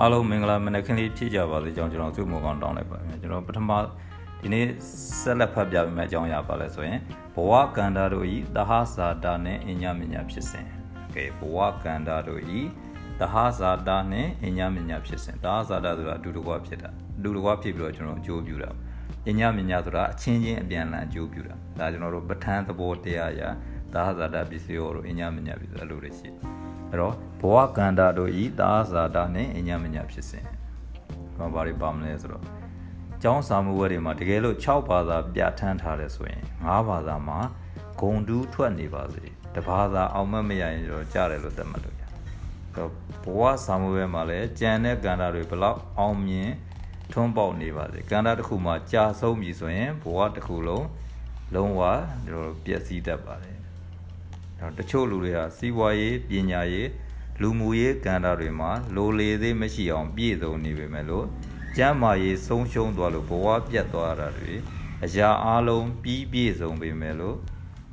[0.00, 3.70] အားလုံးမင်္ဂလာမနက်ခင်းလေးဖြစ်ကြပါစေကြောင်းကျွန်တော်သူ့မောကောင်တောင်းလိုက်ပါမယ်ကျွန်တော်ပထမ
[4.42, 4.64] ဒီနေ့
[5.20, 6.98] ဆက်လက်ဖတ်ပြပေးမယ့်အကြောင်းအရာပါလဲဆိုရင်
[7.34, 10.66] ဘဝကန္တာတို့ဤသဟဇာတာနှင့်အညမညာဖြစ်စဉ်
[11.14, 12.60] ကဲဘဝကန္တာတို့ဤ
[13.20, 18.70] သဟဇာတာနှင့်အညမညာဖြစ်စဉ်သဟဇာတာဆိုတာအတူတကွဖြစ်တာအတူတကွဖြစ်ပြီးတော့ကျွန်တော်အကျိုးပြုတာ
[19.28, 23.48] အညမညာဆိုတာအချင်းချင်းအပြန်အလှန်အကျိုးပြုတာဒါကျွန်တော်တို့ပဋ္ဌာန်းသဘောတရားအရာ
[23.92, 30.44] သဟဇာတာပစ္စည်းရောတို့အညမညာပစ္စည်းအဲ့လိုတွေရှိတယ် အဲ့တော့ဘဝကန္တာတို့ဤသာဇာတာနှင့်အညမညာဖြစ်စဉ်။
[31.38, 32.44] ဘာဘာတွေပါမလဲဆိုတော့
[33.22, 37.38] ကျောင်းစာမှုဝဲတွေမှာတကယ်လို့6ဘာသာပြဋ္ဌာန်းထားတယ်ဆိုရင်5ဘာသာမှာ
[38.00, 42.10] ဂုံတူးထွက်နေပါစေ။တဘာသာအောင်မမရရင်တော့ကြားတယ်လို့သတ်မှတ်လို့ရတယ်။
[42.76, 42.90] တော့
[43.24, 46.50] ဘဝစာမှုဝဲမှာလည်းကြံတဲ့ကန္တာတွေဘလောက်အောင်မြင်
[47.12, 50.86] ထွန်းပေါက်နေပါစေ။ကန္တာတစ်ခုမှာကြာဆုံးပြီဆိုရင်ဘဝတစ်ခုလုံး
[51.54, 51.80] လုံးဝ
[52.64, 53.53] ပျက်စီးတတ်ပါတယ်။
[54.64, 56.88] တော့တချို့လူတွေဟာစီးပွားရေးပညာရေး
[57.40, 61.26] လူမှုရေးကဏ္ဍတွေမှာလိုလေသေးမရှိအောင်ပြည့်စုံနေပေမဲ့လို့
[61.76, 64.52] ကျမ်းမာရေးဆုံးရှုံးသွားလို့ဘဝပြတ်သွားတာတွေ
[65.04, 67.36] အရာအလုံးပြီးပြည့်စုံပေမဲ့လို့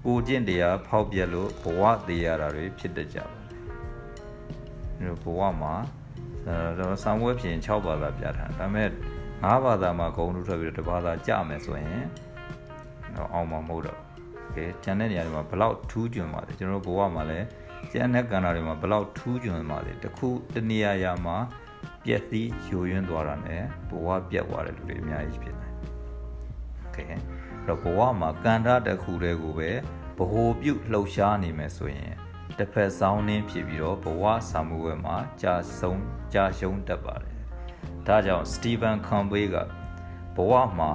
[0.05, 3.37] ကိုကျင့်တရားဖောက်ပြက်လို့ဘဝသေးရတာတွေဖြစ်တတ်ကြပါ
[4.99, 5.73] တယ်။ဒီဘဝမှာ
[6.47, 8.89] အဲဆံဝဲပြင်6ဘာသာပြထားဒါပေမဲ့
[9.25, 12.03] 5ဘာသာမှာဂုံလို့ထွက်ပြီးတော့တစ်ဘာသာကြမယ်ဆိုရင်
[13.15, 14.10] တော့အောင်မှာမဟုတ်တော့
[14.56, 17.46] ကဲကျန်တဲ့နေရာတွေမှာဘလောက်ထူးကျွံပါလဲကျွန်တော်တို့ဘဝမှာလည်း
[17.92, 21.36] ကျန်တဲ့ကဏ္ဍတွေမှာဘလောက်ထူးကျွံပါလဲတခုတနေရာရာမှာ
[22.04, 23.56] ပြက်သီးဂျိုယွင်းသွားတာ ਨੇ
[23.88, 25.72] ဘဝပြက်သွားတဲ့လူတွေအများကြီးဖြစ်တယ်
[26.80, 27.20] โอเคအဲ့
[27.66, 29.70] တော့ဘဝမှာကန္တာတစ်ခုတည်းကိုပဲ
[30.18, 32.14] ဗဟိုပြုတ်လှုပ်ရှားနေမယ်ဆိုရင်
[32.58, 37.34] တစ်ဖက်ဆောင်နှင်းဖြစ်ပြီးတော့ဘဝဆာမှုဝဲမှာကြာဆုံးကြာရှုံးတတ်ပါတယ်
[38.06, 39.56] ဒါကြောင့်စတီဗန်ခွန်ဘေးက
[40.36, 40.90] ဘဝမှာ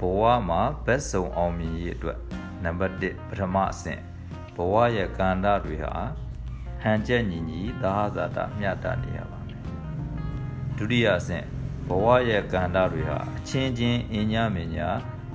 [0.00, 2.18] ဘဝမှာဘက်စုံအောင်မြင်ရေးအတွက်
[2.63, 4.01] နံပါတ်1ပထမအဆင့်
[4.55, 5.93] ဘဝရဲ့ကန္တာတွေဟာ
[6.81, 9.59] ဟန်ချက်ညီညီသာဟဇာတာမျှတနေရပါမယ်
[10.77, 11.45] ဒုတိယအဆင့်
[11.87, 14.87] ဘဝရဲ့ကန္တာတွေဟာအချင်းချင်းအင်းညမညာ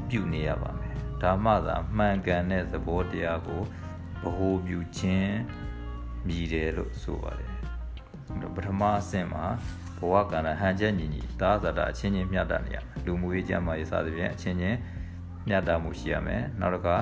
[0.09, 3.63] ပြုနေရပါမယ်ဒါမှသာမှန်ကန်တဲ့သဘောတရားကို
[4.23, 5.35] ဗဟိုပြုခြင်း
[6.27, 7.53] မြည်တယ်လို့ဆိုပါတယ်
[8.55, 9.45] ပထမအဆင့်မှာ
[9.99, 14.77] ဘဝကန္တာဟန်ချက်ညီညီသာဟဇာတာအချင်းချင်းမျှတနေရမယ်လူမှုရေးကျန်းမာရေးစသဖြင့်အချင်းချင်း
[15.49, 16.97] မျှတမှုရှိရမယ်နောက်တစ်ခါ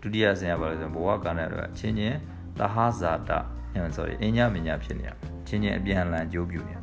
[0.00, 2.18] ဒုတိယဆင်ရပါလို့ဆိုဘဝကံတဲ့အတွက်ချင်းချင်း
[2.58, 3.30] သဟဇာတ
[3.96, 5.10] sorry အညမညာဖြစ်နေရ
[5.46, 6.76] ချင်းချင်းအပြန်အလှန်အကျိုးပြုနေ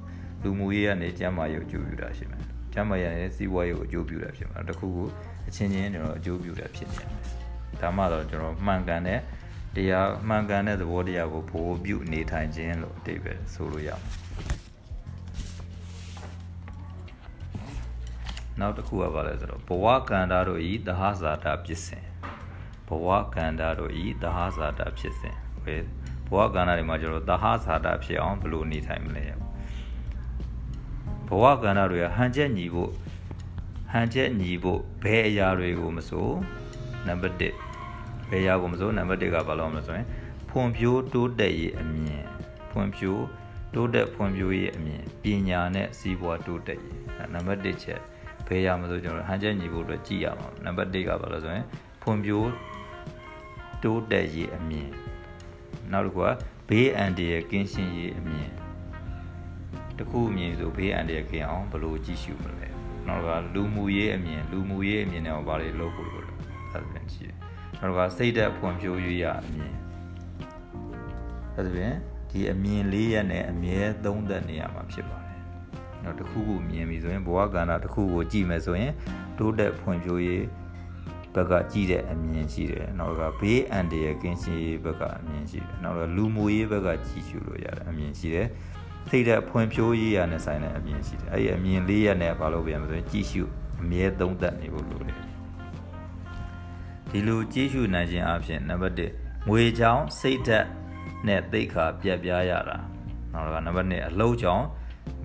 [0.43, 2.41] လူမှုရေးကနေကျမ်းမာရေးကိုအကျိုးပြုတာရှိမယ်
[2.73, 5.03] ကျမ်းမာရေးနဲ့စီးပွားရေးကိုအကျိုးပြုတာဖြစ်မှာတခုခု
[5.47, 7.09] အချင်းချင်းကျွန်တော်အကျိုးပြုတာဖြစ်နေတယ်
[7.81, 9.19] ဒါမှတော့ကျွန်တော်မှန်ကန်တဲ့
[9.75, 13.99] တရားမှန်ကန်တဲ့သဘောတရားကိုဘိုးပြုနေထိုင်ခြင်းလို့အတိတ်ပဲဆိုလို့ရအော
[18.59, 22.05] နောက်တစ်ခုကဘာလဲဆိုတော့ဘဝကန္တာတို့ဤသဟဇာတာပစ္စင်
[22.87, 25.83] ဘဝကန္တာတို့ဤသဟဇာတာဖြစ်စဉ်ဘယ်
[26.29, 29.25] ဘဝကန္တာတွေမှာကျတော့သဟဇာတာဖြစ်အောင်ဘယ်လိုနေထိုင်မလဲ
[31.27, 32.89] ဘဝကန္တာတွေကဟန်ချက်ညီဖို့
[33.91, 36.27] ဟန်ချက်ညီဖို့ဘယ်အရာတွေကိုမဆို
[37.07, 40.07] နံပါတ်1ဘယ်အရာကိုမဆိုနံပါတ်1ကဘာလို့မလဲဆိုရင်
[40.49, 42.25] ဖွံ့ဖြိုးတိုးတက်ရေးအမြင်
[42.71, 43.23] ဖွံ့ဖြိုး
[43.73, 46.99] တိုးတက်ဖွံ့ဖြိုးရေးအမြင်ပညာနဲ့စီးပွားတိုးတက်ရေး
[47.33, 48.01] နံပါတ်1ချက်
[48.47, 51.65] ဘယ်အရာမဆိုကျွန်တော်ဟန်ချက်ညီဖို့အတွက်ကြည့်ရမှာနံပါတ်1ကဘာလို့ဆိုရင်
[52.01, 52.49] ဖွံ့ဖြိုး
[53.83, 54.89] တိုးတက်ရေးအမြင်
[55.91, 56.29] နောက်တစ်ခုက
[56.69, 58.51] ဘေးအန္တရာယ်ကင်းရှင်းရေးအမြင်
[59.97, 62.67] တခုအမြင်ဆိုဘေးအန္တရာယ်ကင်းအောင်ဘယ်လိုကြည့်ရှုမလဲ
[63.07, 66.33] နောက်ကလူမှုရေးအမြင်လူမှုရေးအမြင်နဲ့ဘာတွေလုပ်ဖို့လို့လဲ
[66.71, 67.33] အဲ့ဒါပြန်ကြည့်
[67.79, 69.73] နောက်ကစိတ်ဓာတ်ဖွံ့ဖြိုးရေးရအမြင်
[71.55, 71.95] အဲ့ဒါပြန်
[72.29, 75.30] ဒီအမြင်လေးရက်နဲ့အမြဲသုံးသက်နေရမှာဖြစ်ပါတယ်
[76.03, 78.91] နောက်တစ်ခုခုမြင်ပြီဆိုရင်ဘဝကန္တာတစ်ခုကိုကြည့်မယ်ဆိုရင်
[79.37, 80.43] တိုးတက်ဖွံ့ဖြိုးရေး
[81.35, 88.47] ဘက်ကကြည့်တဲ့အမြင်ရှိတယ်နောက်ကဘေးအန္တရာယ်ကင်းရှင်းရေးဘက်ကအမြင်ရှိတယ်နောက်ကလူမှုရေးဘက်ကကြည့်ရှုလို့ရတဲ့အမြင်ရှိတယ်
[89.09, 93.43] သိတဲ့ဖွံ့ဖြိုးရေးရနဲ့ဆိုင်တဲ့အမြင်ရှိတယ်အဲ့ဒီအမြင်လေးရနဲ့ဘာလို့ပြန်မဆိုရင်ကြည့်ရှု
[93.81, 95.17] အမြဲသုံးသပ်နေဖို့လိုတယ်
[97.09, 98.95] ဒီလိုကြည့်ရှုနိုင်ခြင်းအပြင်နံပါတ်
[99.25, 100.67] 1ငွေချောင်းစိတ်ဓာတ်
[101.27, 102.77] နဲ့သိခါပြက်ပြားရတာ
[103.33, 104.65] နောက်ကနံပါတ်2အလုံးချောင်း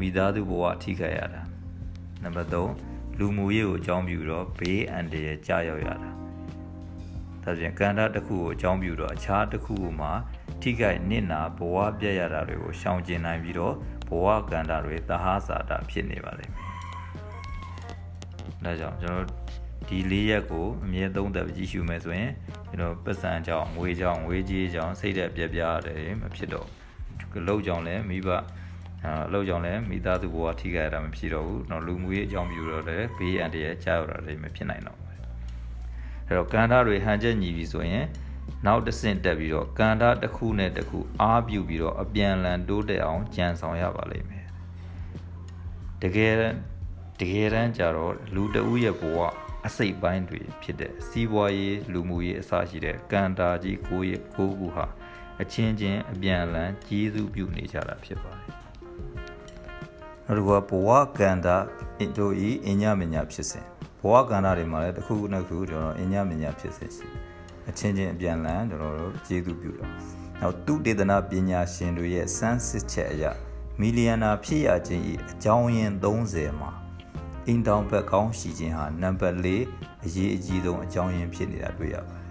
[0.00, 1.42] မိသားစုဘဝထိခိုက်ရတာ
[2.22, 6.10] နံပါတ်3လူမှုရေးကိုအကြောင်းပြုတော့ဘေးအန္တရာယ်ကြာရောက်ရတာ
[7.42, 10.12] ဒါပြင်ကန္တာတစ်ခုကိုအကြောင်းပြုတော့အခြားတစ်ခုမှာ
[10.60, 13.74] ထိခိုက်နစ်နာဘဝပြည့်ရတာတွေကိုရှောင်ကျဉ်နိုင်ပြီးတော့
[14.08, 16.66] ဘဝကန္တာတွေသဟဇာတာဖြစ်နေပါလိမ့်မယ်
[18.64, 19.28] ဒါကြောင့်ကျွန်တော်
[19.88, 22.32] ဒီ၄ရက်ကိုအမြဲသုံးသပ်ကြည့်ရှုမယ်ဆိုရင်
[22.68, 26.68] ကျွန်တော်ပတ်စံကြောင့်ငွေကြောင့်ငွေကြေးကြောင့်စိတ်သက်ပြပြရတယ်မဖြစ်တော့
[27.48, 28.28] လောက်ကြောင့်လည်းမိဘ
[29.26, 38.04] အလုပ်ကြောင့်လည်းမိသားစုဘဝထိခိုက်ရတာမဖြစ်တော့ဘူးတော့လူမှုရေးအကြောင်းပြုတော့လည်းဘေးအန္တရာယ်ကြာရတာလည်းမဖြစ်နိုင်တော့ဘူးအဲ့တော့ကန္တာတွေဟန်ချက်ညီပြီဆိုရင်
[38.66, 44.46] နောက်တစ်ဆင့်တက်ပြီးတော့ကန္တာတစ်ခုနဲ့တစ်ခုအားပြုပြီးတော့အပြန်လန်တိုးတက်အောင်ကြံဆောင်ရပါလိမ့်မယ်
[46.16, 46.34] ကယ်
[47.20, 49.18] တကယ်တမ်းကြတော့လူတဦးရဲ့ဘဝ
[49.66, 54.86] အစိတ်ပိုင်းတွေဖြစ်တဲ့စီးပွားရေးလူမှုရေးအစရှိတဲ့ကန္တာကြီးကိုရဲ့ကိုခုဟာ
[55.42, 58.56] အချင်းချင်းအပြန်အလှန်ကြီးစုပြုနေကြတာဖြစ်ပါတယ်။
[60.28, 61.56] နောက်တစ်ခုကဘဝကန္တာ
[62.18, 63.64] တို့ဤအညမညာဖြစ်စဉ်
[64.00, 67.06] ဘဝကန္တာတွေမှာလည်းတစ်ခုခုနှစ်ခုကျွန်တော်အညမညာဖြစ်စဉ်ရှိ
[67.68, 69.90] အချင်းချင်းအပြန်အလှန်ကျွန်တော်တို့ကြီးစုပြုတော့
[70.40, 73.24] နောက်သူတေသနာပညာရှင်တွေရဲ့စမ်းစစ်ချက်အရ
[73.80, 76.70] မီလီယံနာဖြစ်ရခြင်းဤအကြောင်းရင်း30မှာ
[77.46, 82.24] အင်တောင်ဘက်ကောင်းရှိခြင်းဟာနံပါတ်4အရေးအကြီးဆုံးအကြောင်းရင်းဖြစ်နေတာတွေ့ရပါတယ်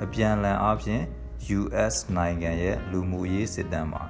[0.04, 1.02] ။အပြန်အလှန်အားဖြင့်
[1.58, 4.02] US နိုင်ငံရဲ့လူမှုရေးစစ်တမ်းမှာ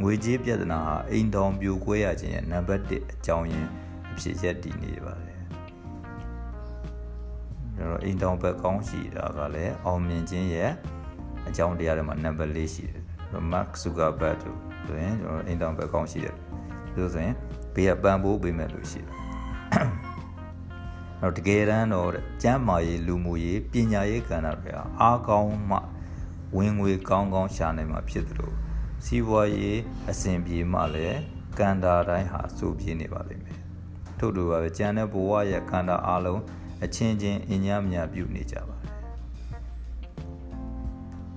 [0.00, 3.70] ငွေကြေးပြဿနာဟာအိမ်တောင်ပြိုကွဲရခြင်းရဲ့နံပါတ်1အကြောင်းရင်း
[4.12, 5.40] အဖြစ်ရပ်တည်နေပါတယ်။
[7.76, 10.70] ဒါတော့အိမ်တောင်ဘက်ကောင်းရှိတာကလည်းအောင်မြင်ခြင်းရဲ့
[11.48, 13.00] အကြောင်းတရားတွေမှာနံပါတ်4ရှိတယ်။
[13.52, 16.34] Mark Zuckerberg တို့ဆိုရင်ကျွန်တော်အိမ်တောင်ဘက်ကောင်းရှိတယ်။
[16.96, 17.34] ဒါဆိုရင်
[17.74, 19.10] ဘေးကပံပိုးပေးမဲ့လို့ရှိတယ်။
[21.20, 22.10] တော့တကယ်တမ်းတော့
[22.42, 25.78] ကျမ်းမာရေးလူမှုရေးပညာရေးကဏ္ဍတွေဟာအားကောင်းမှ
[26.56, 28.52] ဝင်ငွေကောင်းကောင်းရှာနိုင်မှာဖြစ်သလို
[29.04, 29.78] စီးပွားရေး
[30.10, 31.20] အဆင်ပြေမှလည်း
[31.58, 33.60] ကန္တာတိုင်းဟာစိုးပြေးနေပါလိမ့်မယ်
[34.18, 36.42] ထို့တူပါပဲကျန်တဲ့ဘဝရဲ့ကန္တာအလုံး
[36.84, 38.90] အချင်းချင်းအညံ့မြပြုနေကြပါတယ်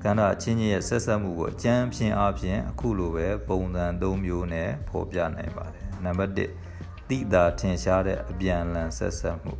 [0.04, 6.34] ကန္တာအချင်းချင်းရဲ့ဆက်ဆက်မှုကိုအကျမ်းဖြင့်အပြင်အခုလိုပဲပုံစံ၃မျိုးနဲ့ဖော်ပြနိုင်ပါတယ်နံပါတ်
[6.76, 9.54] 1တိတာထင်ရှားတဲ့အပြန်အလှန်ဆက်ဆက်မှု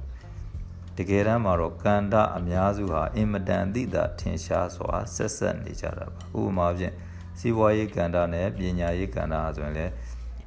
[0.98, 6.94] တကယ်တမ်းမှာတော့ကန္တအများစုဟာအင်မတန်သိတာထင်ရှားစွာဆက်ဆက်နေကြတာပါဥပမာဖြင့်
[7.40, 9.92] စီးပွားရေးကန္တနဲ့ပညာရေးကန္တဟာဆိုရင်လည်း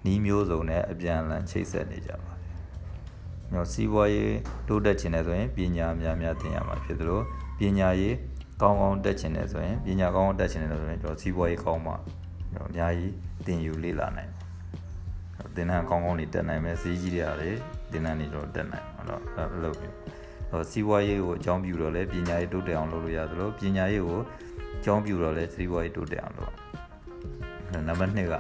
[0.05, 2.55] နှီးမျိုးစုံနဲ့အပြန်အလှန်ချိတ်ဆက်နေကြပါတယ်။
[3.53, 4.37] ညောစီးပွားရေး
[4.69, 7.21] တိုးတက်ခြင်းနဲ့ဆိုရင်ပညာများများသင်ရမှာဖြစ်သလို
[7.59, 8.15] ပညာရေး
[8.63, 11.93] ကောင်းကောင်းတက်ခြင်းနဲ့ဆိုရင်ပညာကောင်းကောင်းတက်ခြင်းနဲ့ဆိုရင်ကျွန်တော်စီးပွားရေးကောင်းမှ
[12.53, 13.13] ကျွန်တော်အများကြီး
[13.47, 17.57] သင်ယူလေ့လာနိုင်တယ်။သင်တန်းကောင်းကောင်းနေတက်နိုင်မယ်စီးကြီးတွေရတယ်
[17.91, 19.97] သင်တန်းတွေကျွန်တော်တက်နိုင်ဟုတ်တော့အဲ့လိုမျိုး
[20.51, 24.48] ဟိုစီးပွားရေးကိုအကြောင်းပြုတော့လဲပညာရေးတိုးတက်အောင်လုပ်လို့ရသလိုပညာရေးကိုအ
[24.85, 26.55] ကြောင်းပြုတော့လဲစီးပွားရေးတိုးတက်အောင်လုပ်
[27.89, 28.35] နံပါတ်2က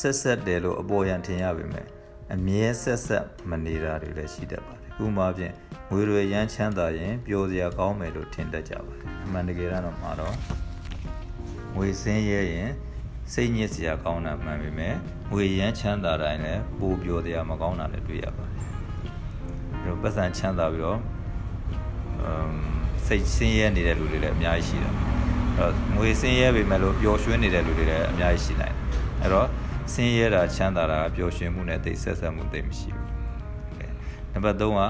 [0.00, 1.86] ဆက်ဆက်တယ်လို့အပေါ်ယံထင်ရပေမဲ့
[2.34, 5.52] အမြဲဆက်ဆက်မနေတာတွေလည်းရှိတတ်ပါတယ်ဥပမာဖြင့်
[5.90, 10.34] ငွေတွေရမ်းချမ်းသာရင်ပျော်စရာကောင်းမယ်လို့ထင်တတ်ကြပါတယ်အမှန်တကယ်တော့မှာတော့
[11.74, 12.70] ငွေစင်းရဲရင်
[13.32, 14.94] စိတ်ညစ်စရာကောင်းတာမှန်ပေမဲ့
[15.32, 18.56] ငွေရမ်းချမ်းသာတိုင်းလည်းပိုပျော်စရာမကောင်းတာလည်းတွေ့ရပါတယ်
[19.82, 20.98] အဲတော့ပတ်စံချမ်းသာပြီးတော့
[23.06, 25.15] စိတ်ဆင်းရဲနေတဲ့လူတွေလည်းအများကြီးရှိတယ်။အဲတော့
[25.96, 28.82] ငွေဆင်းရဲပေမဲ့လို့ပျော်ရွှင်နေတဲ့လူတွေလည်းအများကြီးရှိနိုင်တယ်။
[29.22, 29.48] အဲတော့
[29.92, 33.06] ဆင်းရဲတာချမ်းသာတာပျော်ရွှင်မှုနဲ့တိတ်ဆက်ဆက်မှုတိတ်မရှိဘူး။
[34.32, 34.80] နံပါတ်3က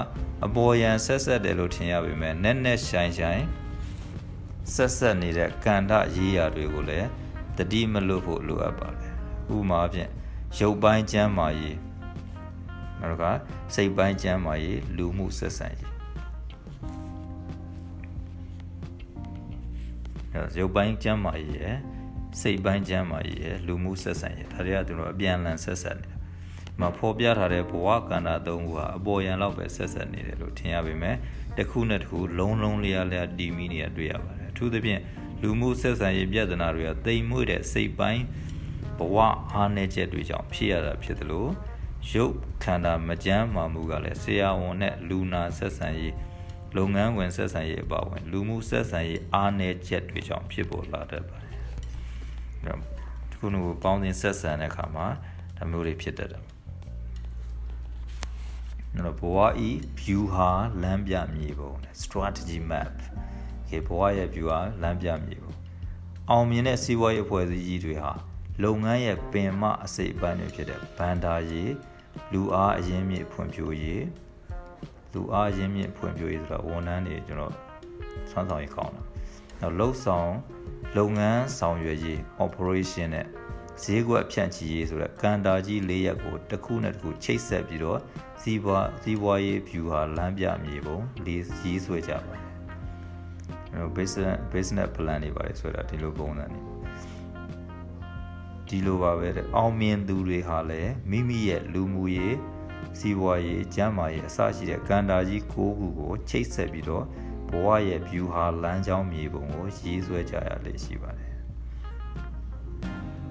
[0.45, 3.43] အပေါ်ယံဆက်ဆက်တယ်လို့ထင်ရပေမဲ့နဲ့နဲ့ရှိုင်ရှိုင်
[4.73, 7.07] ဆက်ဆက်နေတဲ့ကန္တရေးရာတွေကိုလည်း
[7.57, 9.13] တတိမလို့ဖို့လိုအပ်ပါတယ်။
[9.55, 10.09] ဥပမာဖြင့်
[10.59, 11.77] ရုပ်ပိုင်းကျမ်းမာရေး
[13.01, 13.23] နောက်က
[13.73, 15.96] စိတ်ပိုင်းကျမ်းမာရေးလူမှုဆက်ဆံရေး
[20.57, 21.77] ရုပ်ပိုင်းကျမ်းမာရေးရယ်
[22.41, 26.15] စိတ်ပိုင်းကျမ်းမာရေးရယ်လူမှုဆက်ဆံရေးဒါတွေကသူတို့အပြန်အလှန်ဆက်ဆက်နေတာ
[26.81, 31.15] မဖော်ပြထားတဲ့ဘဝကန္တာသုံးခုဟာအပေါ်ယံလောက်ပဲဆက်ဆက်နေတယ်လို့ထင်ရပေမဲ့
[31.57, 35.01] တစ်ခုနဲ့တစ်ခုလုံးလုံးလျားလျားတီမီနေရတွေ့ရပါတယ်အထူးသဖြင့်
[35.41, 38.23] လူမှုဆက်ဆံရေးပြဿနာတွေကတိမ်မွေ့တဲ့စိတ်ပိုင်း
[38.97, 39.17] ဘဝ
[39.53, 41.49] အားနည်းချက်တွေကြောင့်ဖြစ်ရတာဖြစ်တယ်လို့
[42.13, 46.13] ရုပ်ခန္ဓာမကြမ်းမာမှုကလည်းဆရာဝန်နဲ့လူနာဆက်ဆံရေး
[46.75, 51.53] လုပ်ငန်းဝင်ဆက်ဆံရေးအပါအဝင် လူမှုဆက်ဆံရေးအားနည်းချက်တွေကြောင့်ဖြစ်ပေါ်လာတတ်ပါတယ်။
[52.65, 52.73] ဒါ
[53.29, 55.07] ဒီခုနကပေါင်းတင်ဆက်ဆံတဲ့အခါမှာ
[55.57, 56.43] ဒါမျိုးတွေဖြစ်တတ်တယ်။
[58.95, 59.69] နော်ဘဝဤ
[60.01, 60.49] view ဟာ
[60.83, 61.71] လမ်းပြမြေပုံ
[62.01, 62.93] strategy map
[63.69, 65.53] ခေဘဝရဲ့ view ဟာလမ်းပြမြေပုံ
[66.29, 68.11] အောင်မြင်တဲ့စီးပွားရေးအဖွဲ့အစည်းကြီးတွေဟာ
[68.63, 71.73] လုပ်ငန်းရဲ့ပင်မအစိတ်အပိုင်းတွေဖြစ်တဲ့ဘန်ဒါရေး
[72.33, 74.03] လူအားအရင်းမြစ်ဖွံ့ဖြိုးရေး
[75.17, 77.53] လူအားရင်းမြစ်ဖွံ့ဖြိုးရေးဆိုတာဝန်ထမ်းတွေကျွန်တော်
[78.31, 79.01] ဆွမ်းဆောင်ရေးကောင်းတာ
[79.61, 80.31] နောက်လှုပ်ဆောင်
[80.97, 83.25] လုပ်ငန်းဆောင်ရွက်ရေး operation နဲ့
[83.83, 87.99] ဈေးကွက်ဖြန့်ချီရေးဆိုတဲ့ကန်တာကြီး၄ရက်ကိုတစ်ခုနဲ့တစ်ခုချိတ်ဆက်ပြီးတော့
[88.41, 92.43] စီးပွားစီးပွားရေး view ဟာလမ်းပြမြေပုံလေးရေးဆွဲကြပါတယ်
[93.73, 96.59] အဲ business business plan တွေပါတယ်ဆိုတာဒီလိုပုံစံနေ
[98.67, 102.35] ဒီလိုပါပဲတဲ့အောင်မြင်သူတွေဟာလည်းမိမိရဲ့လူမှုရေး
[102.99, 107.05] စီးပွားရေးကျန်းမာရေးအစရှိတဲ့ကန္တာကြီး၉ခုကိုချိတ်ဆက်ပြီးတော့
[107.49, 111.31] ဘဝရဲ့ view ဟာလမ်းကြောင်းမြေပုံကိုရေးဆွဲကြရလေရှိပါတယ်။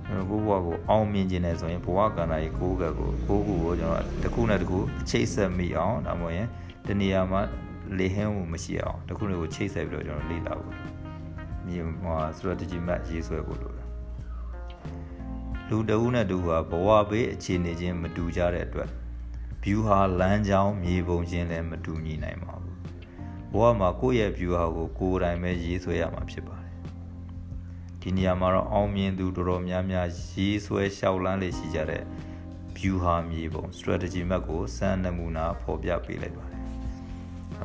[0.08, 2.90] အဲဘဝကိုအောင်မြင်ခြင်းနဲ့ဆိုရင်ဘဝကန္တာကြီး၉ခုကို
[3.26, 4.78] ၉ခုကိုကျွန်တော်တစ်ခုနဲ့တစ်ခု
[5.10, 6.48] ချိတ်ဆက်မိအောင်ဒါမှမဟုတ်ရင်
[6.86, 7.40] တနေရာမှာ
[7.98, 10.74] လေဟင်းမှုမရှိအောင်တစ်ခုနဲ့ကိုချိတ်ဆက်ပြီးတော့ကျွန်တော်လေ့လာဖို့
[11.66, 13.86] မြေဟို strategy map ရေးဆွဲဖို့လိုတယ်
[15.68, 18.88] လူတဦးနဲ့တူဟာဘဝဘေးအခြေအနေချင်းမတူကြတဲ့အတွက်
[19.68, 22.78] view ဟာလမ်းကြောင်းမြေပုံချင်းလည်းမတူညီနိုင်ပါဘူး
[23.52, 26.74] ဘဝမှာကိုယ့်ရဲ့ view ဟာကိုကိုယ်တိုင်ပဲရေးဆွဲရမှာဖြစ်ပါတယ်
[28.00, 32.02] ဒီနေရာမှာတော့အောင်မြင်သူတော်တော်များများရေးဆွဲလျှောက်လန်းလေရှိကြတဲ့
[32.76, 36.62] view ဟာမြေပုံ strategy map ကိုစမ်းနမူနာဖော်ပြပေးလိုက်ပါတယ်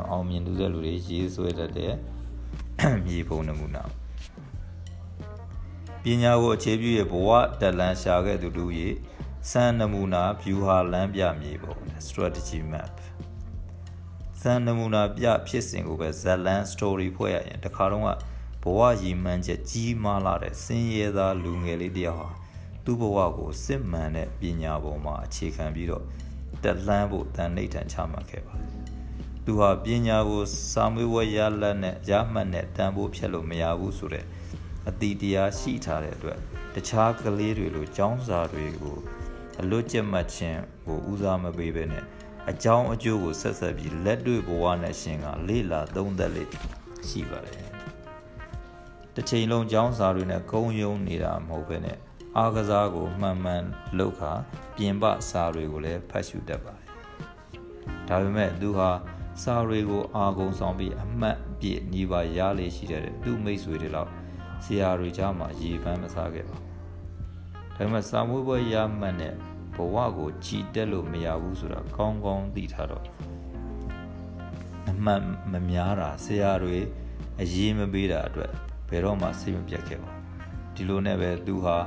[0.09, 1.93] အောင်မြင်သူတဲ့လူတွေရေးဆွဲတတ်တဲ့
[3.05, 3.83] မြေပုံနမူနာ
[6.03, 7.29] ပညာကိုအခြေပြုရဲ့ဘဝ
[7.61, 8.95] တက်လန်းရှာခဲ့သူတို့ရဲ့
[9.49, 11.75] စံနမူနာ view ဟာလမ်းပြမြေပုံ
[12.07, 12.95] strategy map
[14.41, 18.03] စံနမူနာပြဖြစ်စဉ်ကိုပဲဇလန် story ဖွဲ့ရရင်တခါတော့
[18.63, 22.29] ဘဝရည်မှန်းချက်ကြီးမားလာတဲ့စင်ရဲသားလူငယ်လေးတယောက်ဟာ
[22.85, 26.03] သူ့ဘဝကိုစစ်မှန်တဲ့ပညာပေါ်မှာအခြေခံပြီးတော့
[26.63, 28.69] တက်လှမ်းဖို့တန်နှိမ့်ထန်ချမှတ်ခဲ့ပါတယ်။
[29.45, 34.25] သူဟာပညာကိုစာမေးပွဲရလက်နဲ့ရမှတ်နဲ့တန်ဖို့ဖြတ်လို့မရဘူးဆိုတဲ့
[34.89, 36.39] အတီတရားရှိထားတဲ့အတွက်
[36.75, 38.97] တခြားကလေးတွေလိုចောင်းစာတွေကို
[39.61, 42.03] အလွတ်ကျက်မှတ်ခြင်းကိုဦးစားမပေးဘဲနဲ့
[42.49, 46.43] အကြောင်းအကျိုးကိုဆက်ဆက်ပြီးလက်တွေ့ဘဝနဲ့ရှင်ကလေ့လာသုံးသပ်လေ
[47.07, 47.67] ရှိပါတယ်။
[49.15, 51.97] တစ်ချိန်လုံးចောင်းစာတွေနဲ့ဂုံယုံနေတာမဟုတ်ဘဲနဲ့
[52.37, 53.63] အားကစားကိုမှန်မှန်
[53.97, 54.31] လုပ်ခါ
[54.75, 56.87] ပြင်ပစာတွေကိုလည်းဖတ်ရှုတတ်ပါတယ်။
[58.07, 58.89] ဒါပေမဲ့သူဟာ
[59.43, 64.09] စာတွေကိုအာကုံဆောင်ပြီးအမှတ်ပြည့်ညီပါရလေရှိတဲ့သူ့မိတ်ဆွေတွေလောက်
[64.63, 66.67] ဆရာတွေကြားမှာရေပန်းမစားခဲ့ပါဘူး။
[67.75, 69.33] ဒါပေမဲ့စာမွေးပွဲရမှတ်တဲ့
[69.75, 73.05] ဘဝကိုကြည်တက်လို့မရဘူးဆိုတာကောင်းကောင်းသိထားတော့
[74.89, 76.77] အမှတ်မများတာဆရာတွေ
[77.41, 78.51] အရေးမပေးတာအတွက်
[78.89, 80.21] ဘယ်တော့မှစိတ်မပြတ်ခဲ့ပါဘူး
[80.75, 81.77] ဒီလိုနဲ့ပဲသူဟာ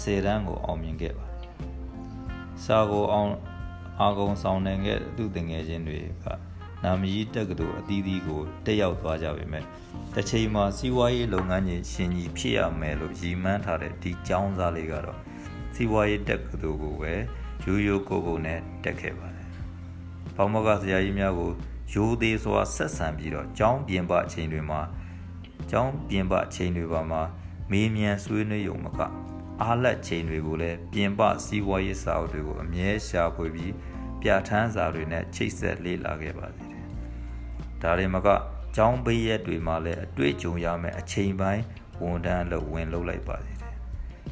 [0.00, 1.52] ဆယ်တန်းကိုအောင်မြင်ခဲ့ပါတယ်
[2.64, 3.32] စာကိုအောင်
[4.00, 6.26] အာကုံဆောင်နိုင်ခဲ့သူတငယ်ချင်းတွေက
[6.84, 9.64] နာမည်တက္ကသိုလ်အသီးသီးကိုတက်ရောက်သွားကြပေမဲ့
[10.14, 15.18] တစ်ချိန်မှာစီးပွားရေးလုပ်ငန်းကြီးရှင်ကြီးဖြစ်ရမယ်လို့ရည်မှန်းထားတဲ့ဒီကျောင်းသားလေးကတော့
[15.74, 17.12] စီးပွားရေးတက္ကသိုလ်ကိုပဲ
[17.64, 19.48] ရိုးရိုးကိုကိုနဲ့တက်ခဲ့ပါတယ်။
[20.36, 21.50] ဘောင်မကဆရာကြီးများကို
[21.92, 24.80] ရိုးသေးစွာဆက်ဆံပြီးတော့ကျောင်းပြင်ပအချိန်တွေမှာ
[25.70, 27.22] ကျောင်းပြင်ပအချိန်တွေပါမှာ
[27.70, 29.00] မေးမြန်းဆွေးနွေးရုံမက
[29.62, 33.72] အားလက်ချိန်တွေကိုလည်းပြင်ပစီးပွားရေးစာအုပ်တွေကိုအမြဲရှာဖွေပြီး
[34.20, 36.86] ပြဋ္ဌာန်းစာတွေနဲ့ချိတ်ဆက်လေ့လာခဲ့ပါသေးတယ်။
[37.82, 38.28] ဒါတွေမက
[38.76, 41.62] ကျောင်းပေးရက်တွေမှာလည်းအတွေ့အကြုံရမယ်အချိန်ပိုင်း
[42.02, 43.53] ဝန်ထမ်းလို့ဝင်လုပ်လိုက်ပါသေးတယ်။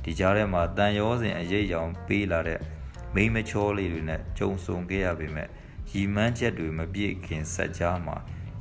[0.05, 2.61] ဒီကြားထဲမှာတန်ရောစဉ်အရေးရောင်ပေးလာတဲ့
[3.15, 5.49] မိမချောလေးတွေနဲ့ကြုံဆုံခဲ့ရပေမဲ့
[5.91, 8.17] ရီမန်းချက်တွေမပြည့်ခင်စက်ကြားမှာ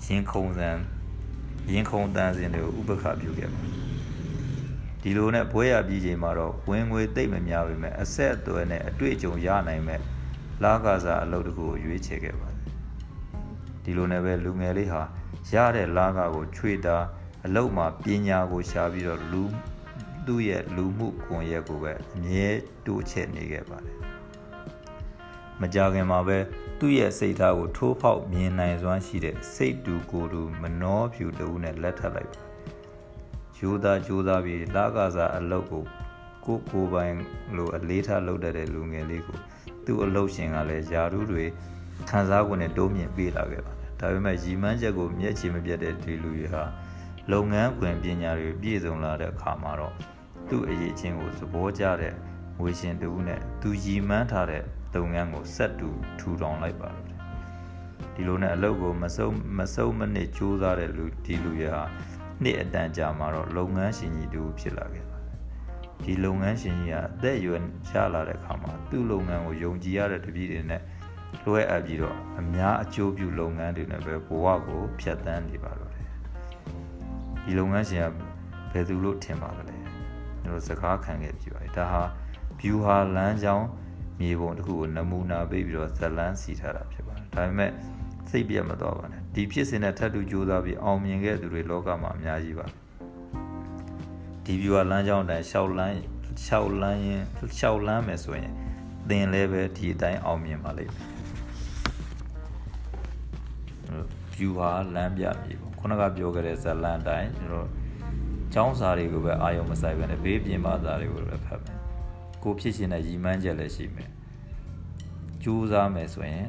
[0.05, 0.69] ရင်ခုန်စံ
[1.71, 3.61] ရင်ခုန်တန်စင်တွေကိုဥပခါပြုခဲ့ပါ
[5.01, 10.01] ဒီလိုနဲ့ဘွဲရပြီးချိန်မှာတော့ဝင်ငွေတိတ်မများပေမဲ့အဆက်အသွယ်နဲ့အတွေ့အကြုံရနိုင်မဲ့
[10.63, 12.59] လာကစားအလုပ်တကူကိုရွေးချယ်ခဲ့ပါတယ်
[13.83, 15.01] ဒီလိုနဲ့ပဲလူငယ်လေးဟာ
[15.53, 16.97] ရတဲ့လာကကိုချွေတာ
[17.45, 19.43] အလုပ်မှာပညာကိုရှာပြီးတော့လူ
[20.25, 22.47] သူ့ရဲ့လူမှုကွန်ရက်ကိုပဲအမြဲ
[22.85, 23.97] တိုးချဲ့နေခဲ့ပါတယ်
[25.61, 26.37] မကြခင်မှာပဲ
[26.79, 32.41] သူ့ရဲ့စိတ်ထားကိုထိုးဖောက်မြင်နိုင်စွမ်းရှိတဲ့စိတ်တူကိုယ်တူမနှောဖြူတူနဲ့လက်ထပ်လိုက်ပါ
[33.57, 35.83] ယူသားကြိုးစားပြီးလာကစားအလုပ်ကို
[36.45, 37.15] ကိုကိုပိုင်
[37.55, 39.37] လိုအလေးထားလုပ်တတ်တဲ့လူငယ်လေးကို
[39.85, 41.45] သူ့အလုပ်ရှင်ကလည်းယာရုတွေ
[42.09, 46.63] ခံစား권နဲ့တိုးမြင့်ပေးလာခဲ့ပါတယ်ဒါပေမဲ့ရီမန်းချက်ကိုမျက်ခြေမပြတ်တဲ့ဒီလူတွေဟာ
[47.31, 49.95] လုပ်ငန်းခွင်ပညာတွေပြည့်စုံလာတဲ့အခါမှာတော့
[50.51, 52.13] သူ့အရေးချင်းကိုသဘောကျတဲ့
[52.59, 55.89] ငွေရှင်တူနဲ့သူရီမန်းထားတဲ့လုပ်ငန်းကိုဆက်တူ
[56.19, 57.07] ထူထောင်လိုက်ပါလို့
[58.13, 61.83] ဒီလိုနဲ့အလုပ်ကိုမစုံမစုံမနစ်ကြိုးစားတဲ့လူဒီလူရဟာ
[62.43, 65.37] နှစ်အတန်ကြာမှာတော့လုပ်ငန်းရှင်ကြီးတူဖြစ်လာခဲ့ပါတယ်
[66.03, 70.81] ဒီလုပ်ငန်းရှင်ကြီးကအသက်အရွယ်ရလာတဲ့အခါမှာသူ့လုပ်ငန်းကိုယုံကြည်ရတဲ့တပည့်တွေနဲ့
[71.43, 76.07] လွှဲအပ်ပြီးတော့အများအကျိုးပြုလုပ်ငန်းတွေနဲ့ပဲဘဝကိုဖြတ်သန်းနေပါတော့တယ်
[77.43, 78.05] ဒီလုပ်ငန်းရှင်က
[78.71, 79.80] ဘယ်သူလို့ထင်ပါသလဲ
[80.43, 82.03] ကျွန်တော်စကားခံခဲ့ပြပါတယ်ဒါဟာ
[82.59, 83.67] view ဟာလမ်းကြောင်း
[84.19, 87.71] မြေပုံတစ်ခုကိုနမူနာပေးပြီးတော့ဇလန်းစီထားတာဖြစ်ပါတယ်ဒါပေမဲ့
[88.29, 92.65] စိတ်ပြတ်မသွားပါနဲ့ဒီဖြစ်စဉ်နဲ့ထပ်တူကြိုးစားပြီးအောင်မြင်ခဲ့သူတွေလောကမှာအများကြီးပါ
[94.45, 95.95] ဒီဗျူဟာလမ်းကြောင်းအတိုင်းရှောက်လန်း
[96.45, 97.21] ရှောက်လန်းရင်
[97.59, 98.53] ရှောက်လန်းမယ်ဆိုရင်
[99.09, 101.11] သင်လည်းပဲဒီအတိုင်းအောင်မြင်ပါလိမ့်မယ်
[104.35, 107.67] ဗျူဟာလမ်းပြမြေပုံခုနကပြောခဲ့တဲ့ဇလန်တိုင်းကျွန်တော်
[108.53, 111.77] ကျောင်းစာတွေကိုပဲအာယုံမဆိုင်ပဲနဲ့ဘေးပြင်ပါစာတွေကိုလည်းဖတ်မယ်
[112.43, 114.09] ကိုဖြစ်ရှင်တဲ့ရည်မှန်းချက်လည်းရှိမယ်
[115.43, 116.47] ကြိုးစားမယ်ဆိုရင်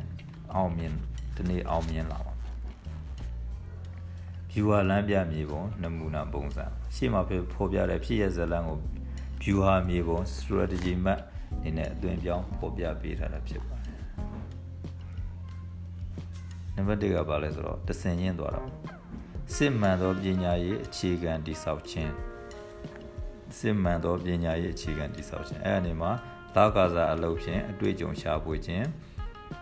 [0.54, 0.94] အောင်မြင်
[1.36, 2.32] ဒီနေ့အောင်မြင်လာပါ
[4.50, 7.20] viewer လမ်းပြမြေပုံနမူနာပုံစံရှေ့မှာ
[7.52, 8.78] ဖော်ပြတဲ့ဖြစ်ရဇလန်ကို
[9.42, 11.20] viewer မြေပုံ strategy map
[11.54, 13.96] အနေနဲ့အသွင်ပြောင်းဖော်ပြပေးထားတာဖြစ်ပါတယ်
[16.74, 18.62] နံပါတ်1ကဘာလဲဆိုတော့တဆင်ရင်းသွားတာ
[19.54, 22.12] စစ်မှန်သောပညာရေးအခြေခံတိဆောက်ခြင်း
[23.58, 26.10] စစ်မှန်သောပညာရေးအခြေခံတိဆောက်ခြင်းအဲ့အနေမှာ
[26.56, 28.86] လာကာစာအလုပ်ဖြင့်အတွေ့အကြုံရှာဖွေခြင်း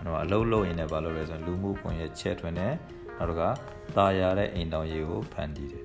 [0.04, 2.74] တော့အလုံးလုံးရင်လည်းဘာလို့လဲဆိုရင်လူမှုကွန်ရက်ချဲ့ထွင်တယ်
[3.18, 3.48] နောက်တစ်ခါ
[3.96, 5.84] တာယာတဲ့အိမ်တောင်ရေးကိုဖန်တီးတယ်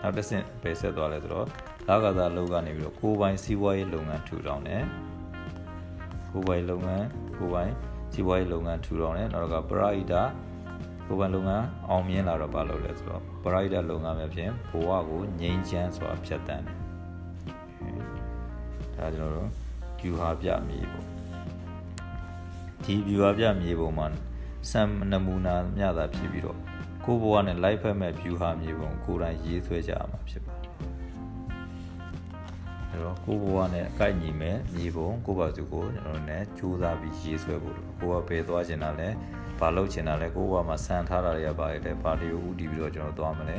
[0.00, 1.46] နောက်တစ်ဆင့်ပဲဆက်သွားလဲဆိုတော့
[1.88, 4.82] လာကစားလုပ်ကနေပြီးတော့ကိုယ်ပိုင်စီးပွားရေးလုပ်ငန်းထူထောင်တယ်
[6.32, 7.06] ကိုယ်ပိုင်လုပ်ငန်း
[7.38, 7.72] ကိုယ်ပိုင်
[8.12, 10.22] စီးပွားရေးလုပ်ငန်းထူထောင်တယ်နောက်တစ်ခါပရိုက်တာ
[11.08, 16.78] ကိုယ်ပိုင်လုပ်ငန်းအောင်မြင်လာတော့ဘာလုပ်လဲဆိုတော့ပရိုက်တာလုပ်ငန်းပဲဖြင့်ဘဝကိုငြိမ်းချမ်းစွာဖြတ်တန်းတယ်
[18.96, 19.50] ဒါကျွန်တော်တို့
[20.00, 21.06] ကျူဟာပြမြေပေါ့
[22.84, 24.06] ဒီကျူဟာပြမြေပုံမှာ
[24.70, 26.58] စံနမူနာမျှတာဖြစ်ပြီးတော့
[27.04, 30.72] ကိုဘဝနဲ့လိုက်ဖက်မဲ့ view ဟာမြေပုံကိုယ်တိုင်ရေးဆွဲကြရမှာဖြစ်ပါတယ်။
[32.90, 39.08] အဲတော့ကိုဘဝနဲ့အကိုက်ညီမဲ့မြေပုံကိုပါစုကိုကျွန်တော်တို့ ਨੇ စူးစမ်းပြီးရေးဆွဲဖို့ကိုကဘယ်သွားချင်တာလဲ
[39.60, 43.56] ဘာလုပ်ချင်တာလဲကိုဘဝမှာစံထားတာတွေကဘာတွေလဲဘာတွေကိုဥတည်ပြီးတော့ကျွန်တော်သွားမလဲ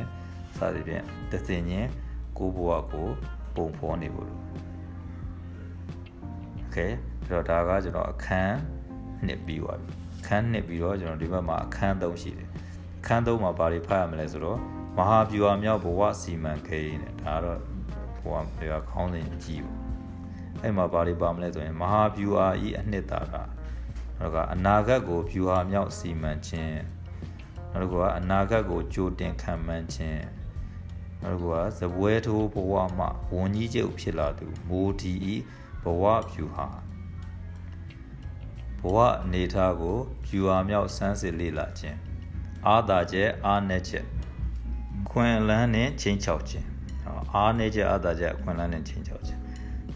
[0.56, 1.86] စသည်ဖြင့်တသိဉ္င်
[2.38, 3.08] ကိုဘဝကို
[3.54, 4.42] ပုံဖော်နေဖို့လို့
[6.64, 6.92] Okay
[7.26, 8.56] အဲ့တော့ဒါကကျွန်တော်အခန်း
[9.26, 9.90] နှစ်ပြီးသွားပြီ
[10.20, 12.48] အခန်းနှစ်ပြီးတော့ကျွန်တော်ဒီဘက်မှာအခန်းသုံးရှိတယ်
[13.00, 14.58] အခန်းသုံးမှာဘာတွေဖတ်ရမလဲဆိုတော့
[14.96, 17.58] မဟာဗျူဟာမြောက်ဘဝစီမံကိန်းနဲ့ဒါကတော့
[18.18, 19.78] ဘဝတွေကခေါင်းစဉ်ကြီးပေါ့
[20.62, 23.34] အဲ့မှာဘာတွေပါမလဲဆိုရင်မဟာဗျူဟာဤအနှစ်သာက
[24.20, 26.78] နောက်က အနာဂတ်ကိုဗျူဟာမြောက်စီမံခြင်း
[27.72, 30.22] နောက်ကအနာဂတ်ကိုကြိုတင်ခံမှန်းခြင်း
[31.22, 31.46] နောက်က
[31.78, 35.34] ဇပွဲထိုးဘဝမှာဝန်ကြီးချုပ်ဖြစ်လာသူမိုဒီဤ
[35.82, 36.66] ဘဝဗျူဟာ
[38.80, 41.98] ဘဝအနေထားကိုဗျူဟာမြောက်စမ်းစစ်လေ့လာခြင်း
[42.66, 44.04] အာသာချက်အာနဲ့ချက်
[45.10, 46.66] ခွင်လန်းနဲ့ချင်းချောက်ခြင်း
[47.34, 49.40] အာနဲ့ချက်အာသာချက်ခွင်လန်းနဲ့ချင်းချောက်ခြင်း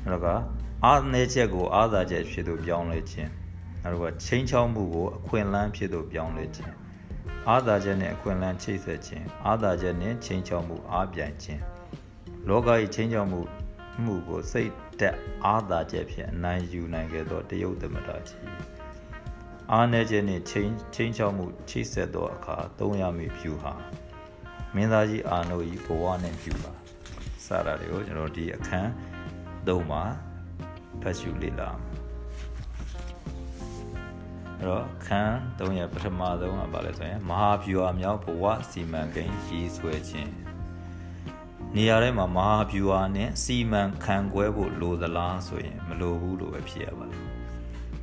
[0.05, 0.29] နောက်က
[0.85, 3.31] အာနဲ့ချက်ကိုအာသာချက်ဖြစ်သူပြောင်းလဲခြင်း
[3.85, 6.75] နောက်ကချင်းချောက်မှုကိုအခွင်လန်းဖြစ်သူပြောင်းလဲခြင်း
[7.49, 11.63] အာသာချက်နဲ့အခွင့်အလမ်းချိတ်ဆက်ခြင်းအာသာချက်နဲ့ချင်းချောက်မှုအားပြိုင်ခြင်း
[12.49, 13.41] လောက၏ချင်းချောက်မှု
[14.05, 18.43] မှုကိုစိတ်တက်အာသာချက်ဖြင့်အနိုင်ယူနိုင်ခဲ့သောတယုတ်သမတာကြီး
[19.73, 23.73] အားနည်းခြင်းနှင့်ချင်းချင်းချောက်မှုချိတ်ဆက်သောအခါသုံးရမည့်ဖြူဟာ
[24.75, 26.73] မင်းသားကြီးအာနို၏ဘဝနှင့်ဖြူပါ
[27.47, 28.91] စတာတွေကိုကျွန်တော်ဒီအခန်း
[29.67, 30.03] သုံးမှာ
[31.03, 31.71] ဖတ်ရှုလေ့လာ
[34.65, 40.33] အဲ့တော့ခန်း3ရပထမဆုံးကပါလဲဆိုရင်မဟာဗျူဟာမြောက်ဘဝစီမံကိန်းရေးဆွဲခြင်း
[41.77, 47.29] နေရာထဲမှာမဟာဗျူဟာနဲ့စီမံခန့်ခွဲဖို့လိုသလားဆိုရင်မလိုဘူးလို့ပဲဖြစ်ရပါလိမ့်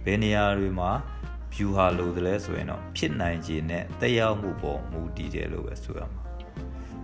[0.05, 0.91] ဘယ်နေရာတွေမှာ
[1.55, 6.23] ဗျူဟာလိုသလဲဆိုရင်တော့ဖြစ်နိုင်ခြင်းနဲ့တက်ရောက်မှုပေါ်မူတည်တယ်လို့ပဲဆိုရမှာ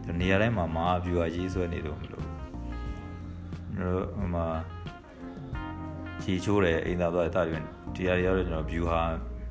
[0.06, 2.26] ဒီနေရာတိုင်းမှာမဟာဗျူဟာရေးဆွဲနေလို့မလို့
[4.15, 4.48] ဟိုမှာ
[6.24, 7.58] ခြေချိုးတယ်အိမ်သာသွားတာတွေ
[7.96, 9.02] ဒီဟာတွေရောက်တော့ကျွန်တော် view ဟာ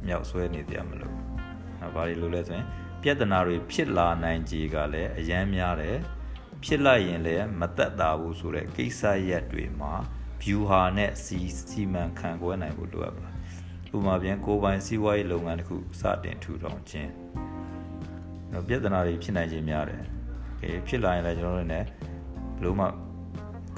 [0.09, 1.14] မြောက်ဆွဲနေတရားမလို့။
[1.83, 2.66] အဲဘာတွေလို့လဲဆိုရင်
[3.03, 5.97] ပြဿနာတွေဖြစ်လာနိုင်ခြေကလည်းအယမ်းများတယ်။
[6.64, 9.92] ဖြစ်လိုက်ရင်လည်းမသက်သာဘူးဆိုတဲ့ကိစ္စရက်တွေမှာ
[10.42, 11.38] view ဟာနဲ့စီ
[11.71, 13.29] စီမံခန့်ခွဲနိုင်ဖို့လိုအပ်ပါ။
[13.95, 17.11] ဥပမာပြန်ကိုပိုင်စီးပွားရေးလုပ်ငန်းတစ်ခုစတင်ထူထောင်ခြင်း။
[18.53, 20.03] တော့ပြဿနာတွေဖြစ်နိုင်ခြင်းများတယ်။
[20.62, 21.81] အဲဖြစ်လာရင်လည်းကျွန်တော်တို့ ਨੇ
[22.57, 22.87] ဘလို့မှ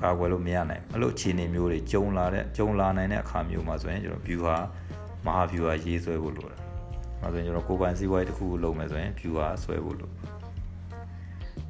[0.03, 4.57] ကာကွယ်လို့မရနိုင်အဲ့လိုအခြေအနေမျိုးတွေကြုံလာတဲ့ကြုံလာနိုင်တဲ့အခါမျိုးမှာဆိုရင်ကျွန်တော် view ဟာ
[5.29, 6.61] မဟာ view ဟာရေးဆွဲဖို့လိုတယ်။
[7.23, 10.11] အဲဆိုရင်ကျွန်တော်ကိုယ်ပိုင်စည်းဝါးရေးတစ်ခုခုလုပ်မယ်ဆိုရင် view ဟာဆွဲဖို့လို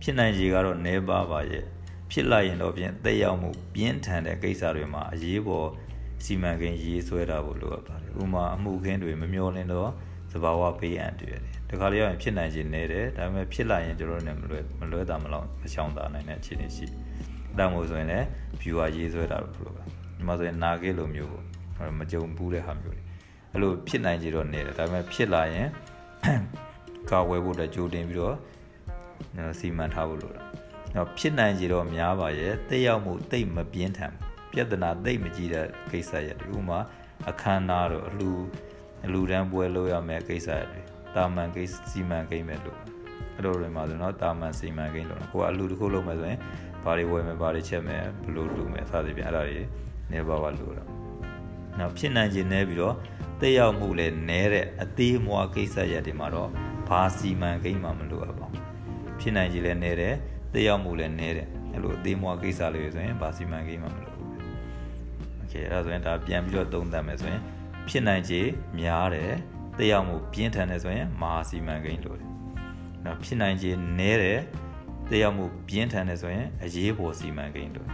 [0.03, 1.65] ဖြစ်နိုင်ခြေကတော့နေပါပါရဲ့
[2.11, 5.69] ဖြစ်လာရင်တော့ပြင်သက်ရောက်မှုပြင်းထန်တဲ့ကိစ္စတွေမှာအရေးပေါ်
[6.25, 9.91] စီမံကိန်းရေးဆွဲတာဖို့လိုအပ်ပါတယ်။ဥမာအမှုခင်းတွေမမျောလင်းတော့
[10.33, 16.97] သဘာဝဘေးအန္တရာယ်တွေတခါလေရင်ဖြစ်နိုင်ခြေနေတယ်ဒါပေမဲ့ဖြစ်လာရင်ကျွန်တော်တို့လည်းမလွယ်မလွယ်တာမလောက်မချောင်းတာနိုင်တဲ့အခြေအနေရှိတယ်
[17.59, 18.27] ဒါမို့ဆိုရင်လည်း
[18.61, 19.85] viewer ရေးဆွဲတာလို့ပြောတာ
[20.17, 21.45] ဒီမှာဆိုရင်နာခဲ့လိုမျိုးပေါ့
[21.99, 23.08] မကြုံဘူးတဲ့ဟာမျိုးတွေ
[23.53, 25.69] အဲ့လိုဖြစ်နိုင်ကြတော့နေတယ်ဒါပေမဲ့ဖြစ်လာရင်
[27.11, 28.37] ကာဝယ်ဖို့အတွက်ကြိုတင်ပြီးတော့
[29.59, 30.43] စီမံထားဖို့လိုတာ
[30.97, 34.13] တော့ဖြစ်နိုင်ကြတော့များပါရဲ့တက်ရောက်မှုတိတ်မပြင်းထန်
[34.53, 36.79] ပြဿနာတိတ်မကြီးတဲ့ကိစ္စရတွေဥမာ
[37.31, 38.31] အခမ်းအနားတော့အလူ
[39.05, 40.81] အလူတန်းပွဲလုပ်ရမယ်ကိစ္စတွေ
[41.15, 42.79] တာမန်ကိစ္စစီမံကိန်းပဲလို့
[43.37, 46.41] အဲ့လိုတွေမှာဆိုတော့တာမန်စီမံကိန်းလို့ကိုကအလူတစ်ခုလုပ်မယ်ဆိုရင်
[46.85, 49.59] ဘာတွေဝယ်မယ်ဘာတွေချက်မယ်ဘယ်လိုလုပ်မယ်စသဖြင့်အဲ့ဒါတွေ
[50.13, 50.89] နေပါပါလို့တော့
[51.79, 52.95] နောက်ဖြစ်နိုင်ခြင်းနဲပြီးတော့
[53.42, 56.50] တက်ရောက်မှုလည်းနဲတဲ့အသေးမွားကိစ္စရပ်တွေမှာတော့
[56.88, 58.64] ဘာစီမံကိန်းမှမလိုအပ်ပါဘူး
[59.20, 60.16] ဖြစ်နိုင်ခြင်းလည်းနဲတယ်
[60.54, 64.30] တက်ရောက်မှုလည်းနဲတယ်အဲ့လိုအသေးမွားကိစ္စလေးဆိုရင်ဘာစီမံကိန်းမှမလိုဘူး
[65.38, 67.42] โอเคအဲ့ဒါဆိုရင်ဒါပြန်ပြီးတော့သုံးသပ်မယ်ဆိုရင်
[67.88, 68.50] ဖြစ်နိုင်ခြင်း
[68.80, 69.32] များတယ်
[69.78, 72.30] တက်ရောက်မှုပြင်းထန်တယ်ဆိုရင်မဟာစီမံကိန်းလိုတယ်
[73.06, 74.40] နောက်ဖြစ်နိုင်ခြင်းနဲတယ်
[75.10, 77.90] တက်ရောက်မှုပြင်းထန်တယ်ဆိုရင်အရေးပေါ်စီမံကိန်းတို့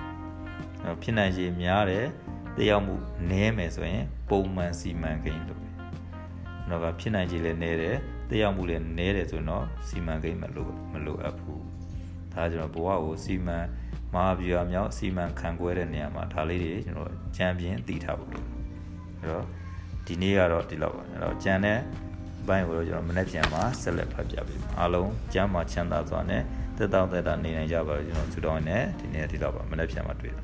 [1.01, 2.05] ဖြစ်နိုင်ခြေများတယ်
[2.56, 2.94] တက်ရောက်မှု
[3.30, 5.60] နည်းမယ်ဆိုရင်ပုံမှန်စီမံကိန်းတို့
[6.70, 7.96] တော့ကဖြစ်နိုင်ခြေလည်းနည်းတယ်
[8.28, 11.62] တက်ရောက်မှုလည်းနည်းတယ်ဆိုတော့စီမံကိန်းမလို့မလို့အပ်ဘူး
[12.32, 13.58] ဒါကျွန်တော်ဘဝကိုစီမံ
[14.14, 18.46] မဟာဗျူဟာမြောက်စီမံခန့်ခွဲတဲ့နေရာမှာဒါလေးတွေကျွန်တော်ကြံပြင်းတည်ထားဖို့လို့
[19.20, 19.44] အဲ့တော့
[20.06, 21.78] ဒီနေ့ကတော့ဒီလောက်ပါအဲ့တော့ကြံတဲ့
[22.48, 26.42] ဘိုင်းကိုတော့ကျွန်တော်မနေ့ပြန်မှာဆက်လက်ဖတ်ပြပေးပါအားလုံးကျမ်းမှာချမ်းသာစွာနဲ့
[26.76, 30.42] တက်တောင့်တက်တာနေနိုင်ကြပါလို့ကျွန်တော်ဆုတောင်းနေဒီနေ့ဒီလောက်ပါမနေ့ပြန်မှာတွေ့တာ